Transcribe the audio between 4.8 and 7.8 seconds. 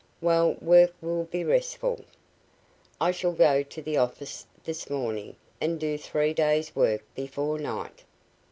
morning and do three days' work before